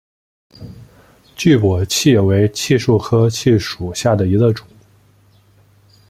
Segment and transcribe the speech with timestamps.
[1.35, 4.65] 巨果槭为槭树科槭属下的一个种。